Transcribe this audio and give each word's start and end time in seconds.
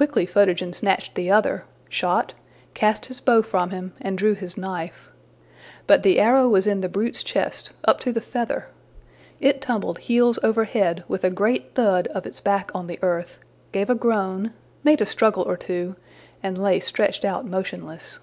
Quickly 0.00 0.24
Photogen 0.24 0.72
snatched 0.72 1.14
the 1.14 1.30
other, 1.30 1.66
shot, 1.90 2.32
cast 2.72 3.04
his 3.04 3.20
bow 3.20 3.42
from 3.42 3.68
him, 3.68 3.92
and 4.00 4.16
drew 4.16 4.32
his 4.32 4.56
knife. 4.56 5.10
But 5.86 6.02
the 6.04 6.18
arrow 6.18 6.48
was 6.48 6.66
in 6.66 6.80
the 6.80 6.88
brute's 6.88 7.22
chest, 7.22 7.74
up 7.84 8.00
to 8.00 8.10
the 8.10 8.22
feather; 8.22 8.68
it 9.40 9.60
tumbled 9.60 9.98
heels 9.98 10.38
over 10.42 10.64
head 10.64 11.04
with 11.06 11.22
a 11.22 11.28
great 11.28 11.74
thud 11.74 12.06
of 12.14 12.24
its 12.24 12.40
back 12.40 12.70
on 12.74 12.86
the 12.86 12.98
earth, 13.02 13.36
gave 13.72 13.90
a 13.90 13.94
groan, 13.94 14.54
made 14.84 15.02
a 15.02 15.04
struggle 15.04 15.42
or 15.42 15.58
two, 15.58 15.96
and 16.42 16.56
lay 16.56 16.80
stretched 16.80 17.26
out 17.26 17.44
motionless. 17.44 18.20